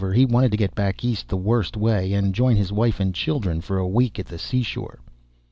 He 0.15 0.25
wanted 0.25 0.49
to 0.49 0.57
get 0.57 0.73
back 0.73 1.05
East 1.05 1.27
the 1.29 1.37
worst 1.37 1.77
way, 1.77 2.11
and 2.13 2.33
join 2.33 2.55
his 2.55 2.71
wife 2.71 2.99
and 2.99 3.13
children 3.13 3.61
for 3.61 3.77
a 3.77 3.87
week 3.87 4.17
at 4.17 4.25
the 4.25 4.39
seashore. 4.39 4.97